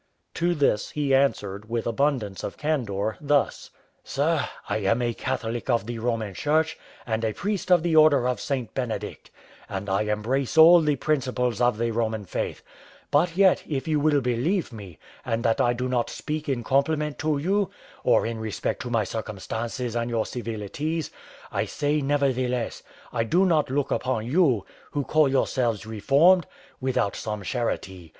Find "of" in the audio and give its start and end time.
2.43-2.57, 5.69-5.85, 7.71-7.83, 8.27-8.41, 11.61-11.77